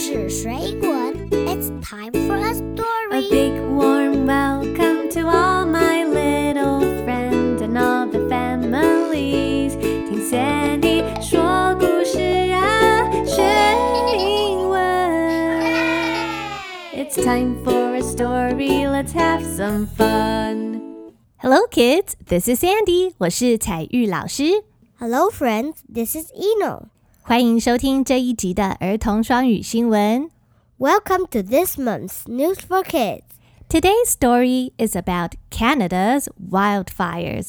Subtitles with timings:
[0.00, 3.30] 事水滚，It's time for a A story.
[3.30, 9.76] big warm welcome to all my little friends and all the families。
[9.78, 12.20] 听 Sandy 说故事
[12.52, 13.42] 啊，学
[14.18, 14.78] 英文。
[16.94, 18.86] It's time for a story.
[18.86, 20.82] Let's have some fun.
[21.38, 22.14] Hello, kids.
[22.26, 23.14] This is Sandy.
[23.18, 24.64] 我是彩玉老师。
[24.98, 25.76] Hello, friends.
[25.92, 26.88] This is Eno.
[27.22, 30.30] 欢迎收听这一集的儿童双语新闻。
[30.78, 33.22] Welcome to this month's News for Kids.
[33.68, 37.48] Today's story is about Canada's wildfires.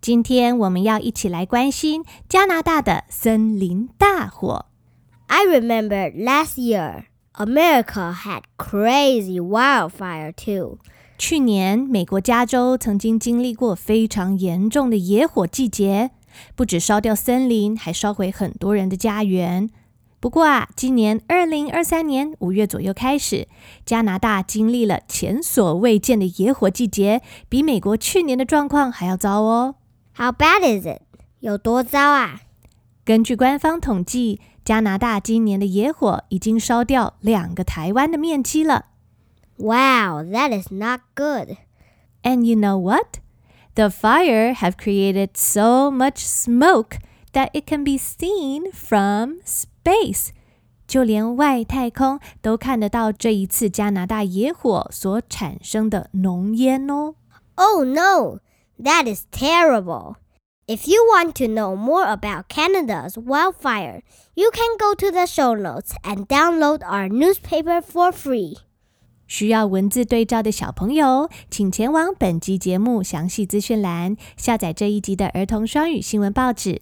[0.00, 4.66] 今天我们要一起来关心加拿大的森林大火。
[5.26, 10.78] I remember last year, America had crazy wildfire too.
[11.18, 16.10] 去年，美国加州曾经经历过非常严重的野火季节，
[16.55, 19.69] 不止烧掉森林，还烧毁很多人的家园。
[20.19, 23.47] 不过啊，今年二零二三年五月左右开始，
[23.85, 29.75] 加拿大经历了前所未见的野火季节，比美国去年的状况还要糟哦。
[30.15, 31.01] How bad is it?
[31.39, 32.41] 有多糟啊？
[33.05, 38.87] 根据官方统计，加拿大今年的野火已经烧掉两个台湾的面积了。
[39.57, 41.57] Wow, that is not good.
[42.23, 43.19] And you know what?
[43.76, 46.98] The fire have created so much smoke
[47.32, 50.32] that it can be seen from space.
[50.86, 57.14] 就连外太空都看得到这一次加拿大野火所产生的浓烟哦。
[57.54, 58.40] Oh no,
[58.78, 60.16] that is terrible.
[60.66, 64.02] If you want to know more about Canada's wildfire,
[64.34, 68.56] you can go to the show notes and download our newspaper for free.
[69.27, 76.81] 需要文字对照的小朋友，请前往本集节目详细资讯栏下载这一集的儿童双语新闻报纸。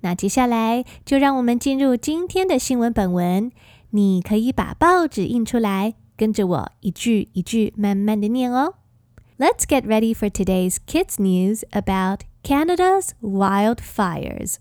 [0.00, 3.52] 那接下来就让我们进入今天的新闻本文。
[3.90, 8.74] 你可以把报纸印出来，跟着我一句一句慢慢的念哦。
[9.38, 14.56] Let's get ready for today's kids news about Canada's wildfires.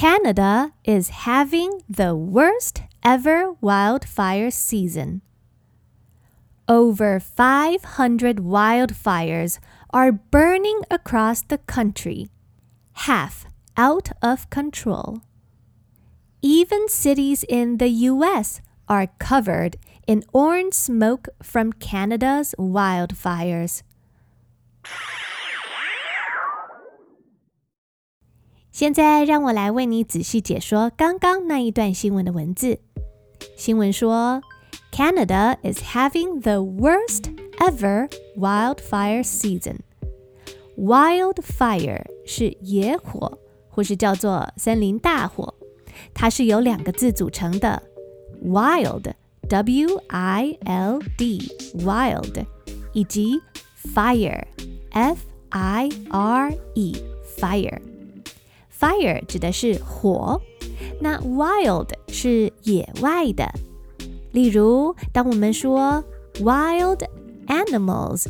[0.00, 5.20] Canada is having the worst ever wildfire season.
[6.66, 9.58] Over 500 wildfires
[9.90, 12.30] are burning across the country,
[13.04, 13.44] half
[13.76, 15.20] out of control.
[16.40, 23.82] Even cities in the US are covered in orange smoke from Canada's wildfires.
[28.72, 32.78] 现在让我来为你仔细解说刚刚那一段新闻的文字。
[33.56, 34.40] 新闻说
[34.92, 37.24] ，Canada is having the worst
[37.58, 38.08] ever
[38.38, 39.78] wildfire season.
[40.76, 43.38] Wildfire 是野火，
[43.68, 45.52] 或是叫做森林大火，
[46.14, 47.82] 它是由两个字组成的
[48.44, 49.12] ，wild
[49.48, 51.40] w i l d
[51.74, 52.44] wild，
[52.92, 53.40] 以及
[53.92, 54.44] fire
[54.90, 55.18] f
[55.50, 56.96] i r e
[57.36, 57.80] fire。
[58.79, 60.41] Fire 指的是火，
[60.99, 63.49] 那 wild 是野外的。
[64.31, 66.03] 例如，当我们说
[66.39, 66.99] wild
[67.47, 68.25] animals，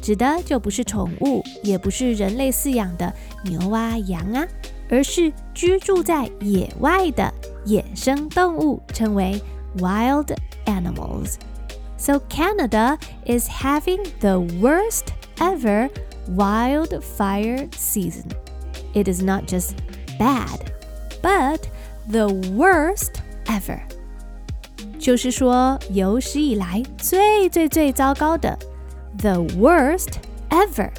[0.00, 3.12] 指的就不是宠物，也不是人类饲养的
[3.44, 4.46] 牛啊、羊啊，
[4.88, 7.34] 而是居住在野外的
[7.64, 9.42] 野生动物，称为
[9.78, 10.32] wild
[10.66, 11.34] animals.
[11.96, 12.96] So Canada
[13.26, 15.06] is having the worst
[15.38, 15.90] ever
[16.36, 18.28] wildfire season.
[18.94, 19.74] It is not just
[20.18, 20.58] bad,
[21.22, 21.60] but
[22.10, 23.80] the worst ever.
[24.98, 28.58] 就是说，有史以来最最最糟糕的，
[29.18, 30.14] the worst
[30.50, 30.90] ever，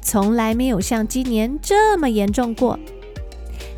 [0.00, 2.78] 从来没有像今年这么严重过。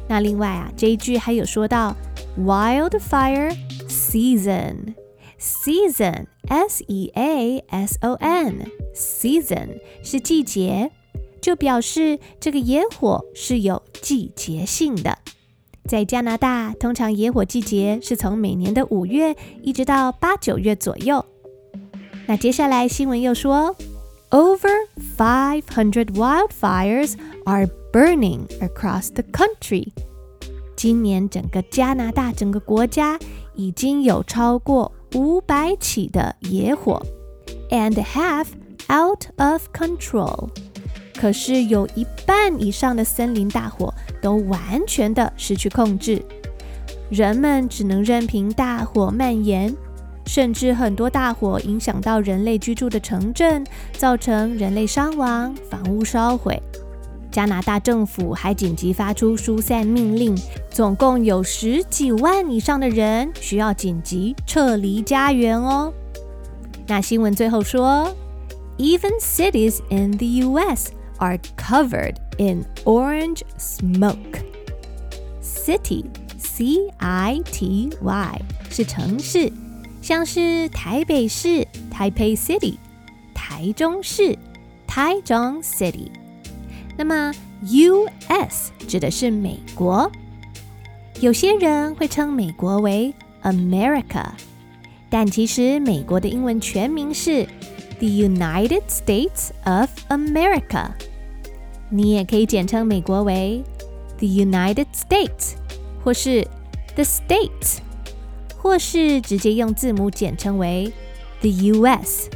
[0.08, 1.94] 那另外啊，这一句还有说到
[2.38, 3.54] wildfire
[3.88, 10.90] season。Season, S E A S O N, season 是季节，
[11.43, 15.19] 就表示这个野火是有季节性的。
[15.83, 21.25] 在加拿大，通常野火季节是从每年的五月一直到八九月左右。
[22.27, 23.75] 那接下来新闻又说
[24.29, 24.87] ，Over
[25.17, 29.89] five hundred wildfires are burning across the country。
[30.77, 33.19] 今年整个加拿大整个国家
[33.53, 37.05] 已经有超过五百起的野火
[37.69, 38.47] ，and half
[38.89, 40.47] out of control。
[41.15, 46.21] 可是有一半以上的森林大火都完全的失去控制，
[47.09, 49.73] 人们只能任凭大火蔓延。
[50.25, 53.61] 甚至很多大火影响到人类居住的城镇，
[53.91, 56.61] 造成人类伤亡、房屋烧毁。
[57.29, 60.33] 加拿大政府还紧急发出疏散命令，
[60.69, 65.91] 总共有十几万以上的人需要紧急撤离家园哦。
[66.87, 68.15] 那新闻最后说
[68.77, 70.91] ，Even cities in the U.S.
[71.22, 74.40] are covered in orange smoke.
[75.40, 76.04] City,
[76.38, 78.40] C-I-T-Y
[78.70, 79.52] 是城市，
[80.00, 82.76] 像是台北市 （Taipei City）、
[83.34, 84.38] 台中市
[84.86, 86.10] （Taichung City）。
[86.96, 87.32] 那么，
[87.62, 88.70] U.S.
[88.86, 90.10] 指的是美国。
[91.20, 94.26] 有些人会称美国为 America，
[95.10, 97.44] 但其实美国的英文全名是
[97.98, 100.90] The United States of America。
[101.92, 103.62] 你也可以简称美国为
[104.18, 105.54] The United States，
[106.04, 106.46] 或是
[106.94, 107.78] The States，
[108.56, 110.92] 或是直接用字母简称为
[111.40, 112.28] The U.S.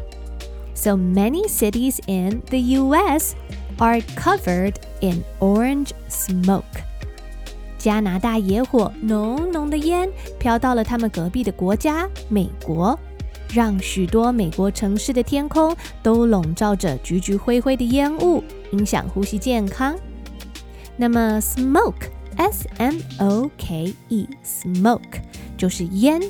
[0.75, 3.35] So many cities in the U.S.
[3.79, 6.63] are covered in orange smoke.
[7.79, 10.09] 加拿大野火浓浓的烟
[10.39, 12.99] 飘到了他们隔壁的国家美国，
[13.54, 19.96] 让许多美国城市的天空都笼罩着橘橘灰灰的烟雾，影响呼吸健康。
[20.96, 25.22] 那么，smoke，s m o k e，smoke
[25.58, 26.22] 就是烟，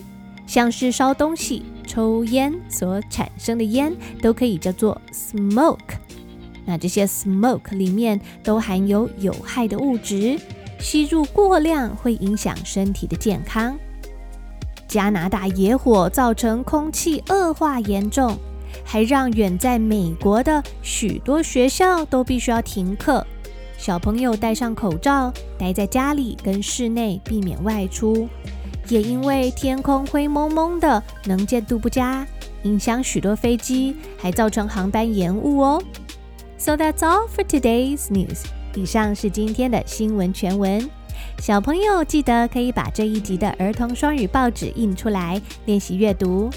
[0.46, 5.96] 像是烧东西、抽烟所产生的烟，都可以叫做 smoke。
[6.66, 10.38] 那这些 smoke 里面都含有有害的物质，
[10.80, 13.78] 吸入过量会影响身体的健康。
[14.88, 18.38] 加拿大野火造成空气恶化严重，
[18.84, 23.25] 还让远在美国的许多学校都必须要停课，
[23.78, 28.28] 小朋友戴上口罩，待在家里跟室内，避免外出。
[28.88, 32.25] 也因为天空灰蒙蒙的，能见度不佳，
[32.63, 35.84] 影响许多飞机，还造成航班延误哦。
[36.57, 38.45] So that's all for today's news。
[38.75, 40.89] 以上是今天的新闻全文。
[41.39, 46.50] 小朋友记得可以把这一集的儿童双语报纸印出来练习阅读。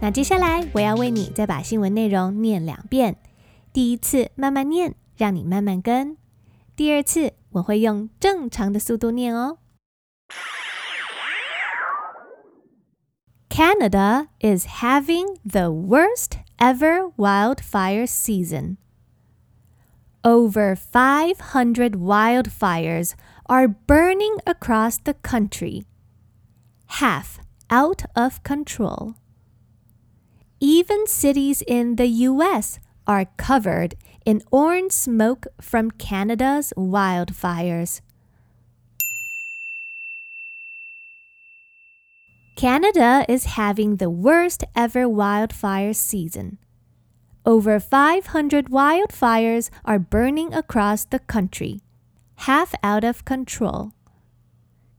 [0.00, 3.16] 那接下来我要为你再把新闻内容念两遍。
[3.72, 6.16] 第一次慢慢念，让你慢慢跟；
[6.76, 9.58] 第二次我会用正常的速度念哦。
[13.48, 18.76] Canada is having the worst ever wildfire season.
[20.22, 23.12] Over 500 wildfires
[23.48, 25.84] are burning across the country,
[26.86, 27.38] half
[27.70, 29.14] out of control.
[30.60, 33.94] Even cities in the US are covered
[34.26, 38.02] in orange smoke from Canada's wildfires.
[42.54, 46.58] Canada is having the worst ever wildfire season.
[47.46, 51.80] Over 500 wildfires are burning across the country,
[52.37, 53.91] half out of control.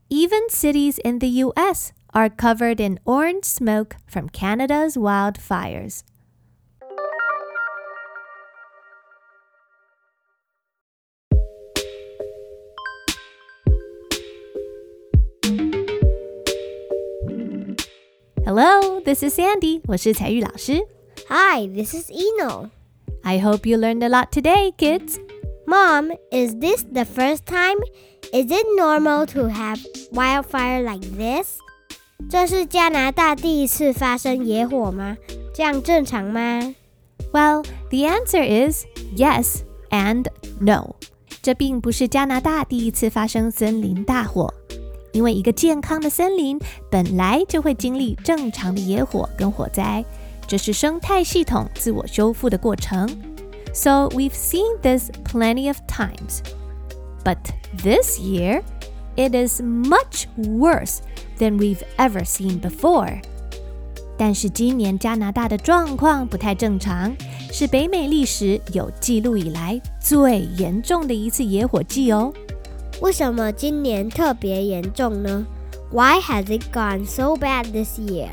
[0.09, 6.03] Even cities in the US are covered in orange smoke from Canada's wildfires.
[18.45, 19.81] Hello, this is Sandy.
[19.87, 20.87] 我是彩玉老师。
[21.27, 22.69] Hi, this is Eno.
[23.23, 25.19] I hope you learned a lot today, kids.
[25.69, 27.77] Mom, is this the first time?
[28.31, 29.79] Is it normal to have
[30.11, 31.57] wildfire like this?
[32.29, 35.17] 这是加拿大第一次发生野火吗？
[35.53, 36.73] 这样正常吗？
[37.31, 38.85] Well, the answer is
[39.15, 40.25] yes and
[40.59, 40.95] no.
[41.41, 44.51] 这并不是加拿大第一次发生森林大火，
[45.11, 46.59] 因为一个健康的森林
[46.89, 50.03] 本来就会经历正常的野火跟火灾。
[50.47, 53.28] 这是生态系统自我修复的过程。
[53.73, 56.41] So we've seen this plenty of times.
[57.23, 57.37] But
[57.83, 58.61] this year,
[59.15, 60.99] it is much worse
[61.39, 63.21] than we've ever seen before.
[64.17, 67.13] 但是今年加拿大的状况不太正常，
[67.51, 72.33] 是北美历史有记录以来最严重的一次野火季哦。
[73.01, 75.45] 为什么今年特别严重呢？
[75.91, 78.29] Why has it gone so bad this year?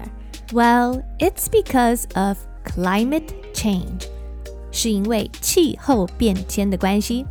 [0.53, 4.07] Well, it's because of climate change.
[4.78, 7.26] 是因为气候变迁的关系，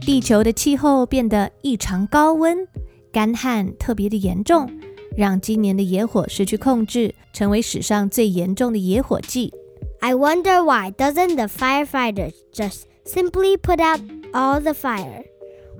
[0.00, 2.66] 地球的气候变得异常高温，
[3.12, 4.68] 干旱特别的严重，
[5.16, 9.52] 让今年的野火失去控制，成为史上最严重的野火季。
[10.00, 14.00] I wonder why doesn't the firefighters just simply put out
[14.32, 15.26] all the fire?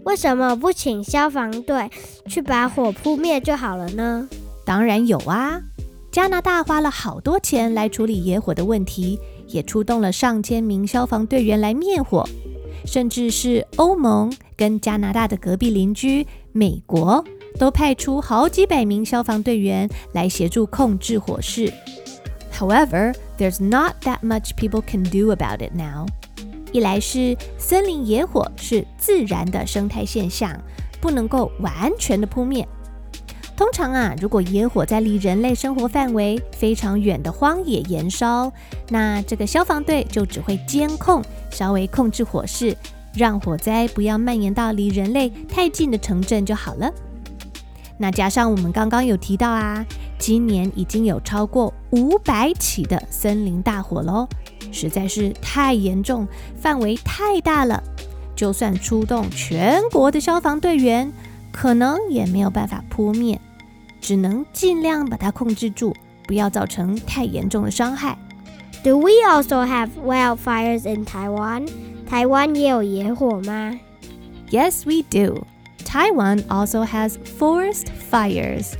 [0.04, 1.90] 为什么不请消防队
[2.28, 4.28] 去把火扑灭就好了呢？
[4.64, 5.60] 当然有啊。
[6.12, 9.16] 加拿大花了好多钱来处理野火的问题，
[9.50, 12.24] 也出动了上千名消防队员来灭火，
[12.84, 17.24] 甚至是欧盟跟加拿大的隔壁邻居美国，
[17.58, 21.72] 都派出好几百名消防队员来协助控制火势。
[22.52, 26.06] However, there's not that much people can do about it now.
[26.72, 30.56] 一来是森林野火是自然的生态现象，
[31.00, 32.66] 不能够完全的扑灭。
[33.60, 38.50] 通常啊，如果野火在离人类生活范围非常远的荒野燃烧，
[38.88, 42.74] 那这个消防队就只会监控，稍微控制火势，
[43.12, 46.90] 让火灾不要蔓延到离人类太近的城镇就好了。
[47.98, 49.84] 那加上我们刚刚有提到啊，
[50.18, 54.26] 今年已经有超过五百起的森林大火喽，
[54.72, 56.26] 实在是太严重，
[56.56, 57.82] 范围太大了，
[58.34, 61.12] 就算出动全国的消防队员，
[61.52, 63.38] 可能也没有办法扑灭。
[63.99, 65.95] 只能尽量把它控制住，
[66.27, 68.17] 不要造成太严重的伤害。
[68.83, 71.67] Do we also have wildfires in Taiwan?
[72.07, 73.79] 台湾也有野火吗？
[74.51, 75.43] Yes, we do.
[75.83, 78.73] Taiwan also has forest fires.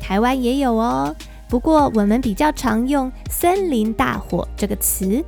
[0.00, 1.16] 台湾也有哦，
[1.48, 5.24] 不过我们比较常用“森林大火”这个词。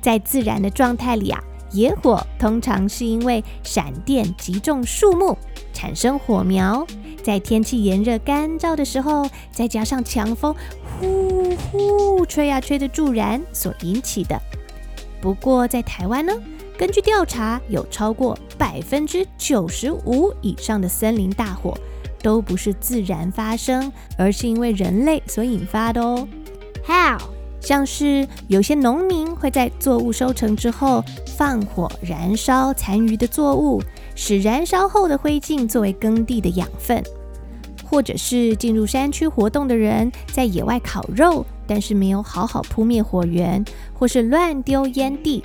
[0.00, 5.36] 在自然的状态里啊，野火通常是因为闪电击中树木，
[5.73, 6.85] 产生火苗。
[7.23, 10.53] 在天气炎热干燥的时候，再加上强风
[10.99, 14.39] 呼呼吹啊吹的助燃所引起的。
[15.21, 16.33] 不过在台湾呢，
[16.77, 21.77] 根据调查，有超过百分之九十五以上的森林大火
[22.21, 26.27] 都不是自然发生，而是因为人类所引发的哦。
[26.85, 27.17] How？
[27.61, 31.01] 像是有些农民会在作物收成之后
[31.37, 33.81] 放火燃烧残余的作物。
[34.15, 37.03] 使燃烧后的灰烬作为耕地的养分，
[37.83, 45.43] 或者是进入山区活动的人在野外烤肉，但是没有好好扑灭火源，或是乱丢烟蒂，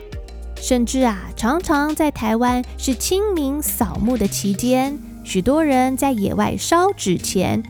[0.56, 7.62] 甚至啊，常常在台湾是清明扫墓的期间，许多人在野外烧纸钱，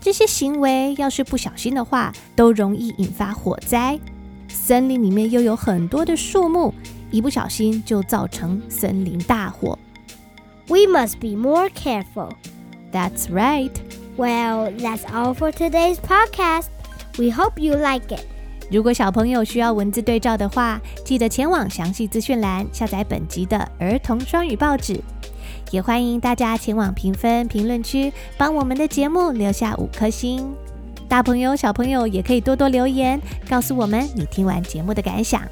[0.00, 3.98] 这些行为要是不小心的话，都容易引发火灾。
[4.48, 6.74] 森林里面又有很多的树木，
[7.10, 9.78] 一不小心就造成森林大火。
[10.70, 12.32] We must be more careful.
[12.92, 13.72] That's right.
[14.16, 16.68] Well, that's all for today's podcast.
[17.18, 18.24] We hope you like it.
[18.70, 25.00] 如果小朋友需要文字对照的话，记得前往详细资讯栏下载本集的儿童双语报纸。
[25.72, 30.54] 也欢迎大家前往评分评论区，帮我们的节目留下五颗星。
[31.08, 35.42] 大朋友、小朋友也可以多多留言，告诉我们你听完节目的感想。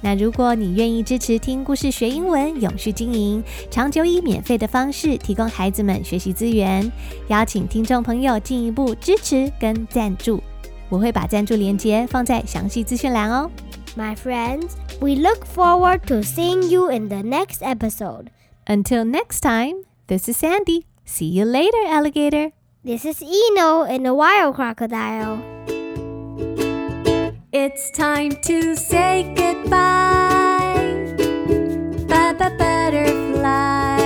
[0.00, 6.92] 那如果你愿意支持听故事学英文，永续经营，长久以免费的方式提供孩子们学习资源，
[7.28, 10.42] 邀请听众朋友进一步支持跟赞助，
[10.90, 13.50] 我会把赞助链接放在详细资讯栏哦。
[13.96, 18.26] My friends, we look forward to seeing you in the next episode.
[18.66, 20.84] Until next time, this is Sandy.
[21.06, 22.52] See you later, alligator.
[22.84, 25.38] This is Eno in the wild crocodile.
[27.51, 29.73] It's time to say goodbye.
[32.07, 33.97] Bye butterfly.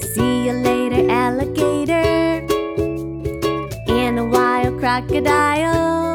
[0.00, 2.44] See you later, alligator.
[3.86, 6.07] And a wild crocodile.